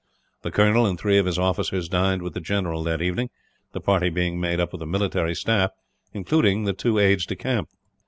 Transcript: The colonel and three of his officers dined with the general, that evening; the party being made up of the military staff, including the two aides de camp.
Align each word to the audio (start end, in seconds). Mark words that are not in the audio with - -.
The 0.41 0.49
colonel 0.49 0.87
and 0.87 0.99
three 0.99 1.19
of 1.19 1.27
his 1.27 1.37
officers 1.37 1.87
dined 1.87 2.23
with 2.23 2.33
the 2.33 2.39
general, 2.39 2.83
that 2.85 3.03
evening; 3.03 3.29
the 3.71 3.79
party 3.79 4.09
being 4.09 4.39
made 4.39 4.59
up 4.59 4.73
of 4.73 4.79
the 4.79 4.87
military 4.87 5.35
staff, 5.35 5.69
including 6.11 6.63
the 6.63 6.73
two 6.73 6.97
aides 6.97 7.27
de 7.27 7.35
camp. 7.35 7.69